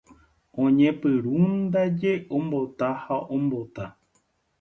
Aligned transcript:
Oñepyrũndaje 0.61 2.11
ombota 2.37 2.87
ha 3.03 3.15
ombota. 3.35 3.85